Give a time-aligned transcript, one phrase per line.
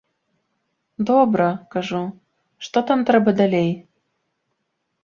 [1.09, 2.03] Добра, кажу,
[2.69, 3.71] што там трэба далей?